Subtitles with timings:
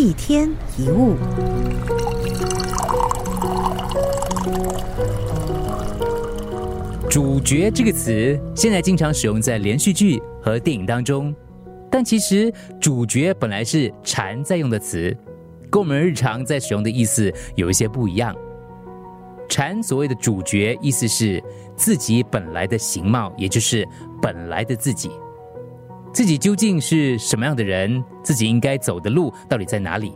[0.00, 1.14] 一天一物，
[7.10, 11.36] 主角这个词现在经常使用在连续剧和电影当中，
[11.90, 12.50] 但其实
[12.80, 15.14] 主角本来是禅在用的词，
[15.70, 18.34] 跟我们日常在使用的意思有一些不一样。
[19.50, 21.44] 禅所谓的主角，意思是
[21.76, 23.86] 自己本来的形貌，也就是
[24.22, 25.10] 本来的自己。
[26.12, 28.02] 自己究竟是什么样的人？
[28.22, 30.12] 自己应该走的路到底在哪里？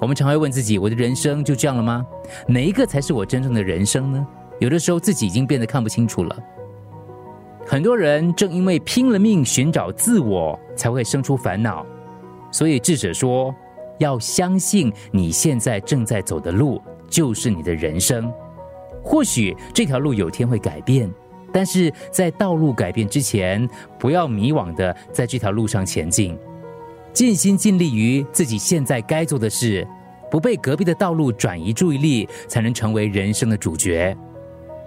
[0.00, 2.06] 我们常会问自己：我的人生就这样了吗？
[2.46, 4.26] 哪一个才是我真正的人生呢？
[4.60, 6.36] 有的时候自己已经变得看不清楚了。
[7.66, 11.84] 很多人正因为拼了命寻找自我，才会生出烦恼。
[12.50, 13.54] 所以智者说，
[13.98, 18.32] 要相信你现在正在走的路就是你的人生。
[19.02, 21.12] 或许这条路有天会改变。
[21.58, 26.38] 但是在道路改变之前，不要迷惘的在这条路上前进，
[27.12, 29.84] 尽心尽力于自己现在该做的事，
[30.30, 34.16] 不被隔壁的道路转移注意力，才能成为人生的主角。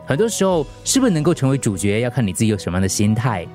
[0.06, 3.46] 很多时候，是不是能够成为主角，要看你自己有什么样的心态。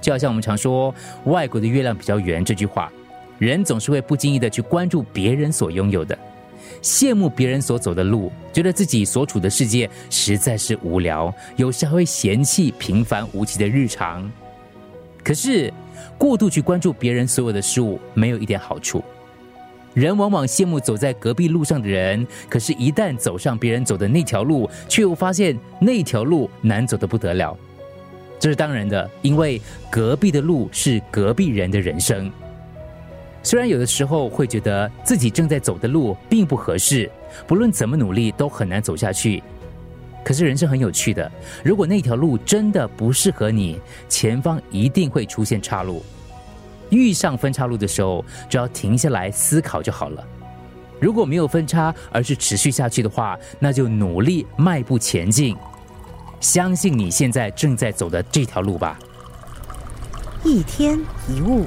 [0.00, 0.94] 就好像我们常说
[1.26, 2.92] “外国的月亮比较圆”这句话，
[3.40, 6.16] 人总是会不经意的去关注别人所拥有的。
[6.82, 14.30] 羡慕别人所走的路，觉得自己所处的世界实在是无聊，有时还会嫌弃平凡无奇的日常。
[15.22, 15.72] 可是，
[16.18, 19.02] 过度去关注别人所有的事物，没有一点好处。
[19.94, 27.56] 人往往羡慕走在隔壁路上的人，可是，一旦走上别人走的那条路，却又发现那条路难走的不得了。
[28.40, 29.60] 这是当然的，因为
[29.90, 32.28] 隔壁的路是隔壁人的人生。
[33.42, 37.10] 虽然有的时候会觉得自己正在走的路并不合适，
[37.46, 39.42] 不论怎么努力都很难走下去。
[40.24, 41.30] 可是人生很有趣的，
[41.64, 46.04] 如果那条路真的不适合你，前方一定会出现岔路。
[46.90, 50.24] 遇上分岔路的时候，就要停下来思考就好了。
[51.00, 55.56] 如果没有分叉，而是持续下去的话，那就努力迈步前进，
[56.38, 58.96] 相信你现在正在走的这条路吧。
[60.44, 61.66] 一天一物。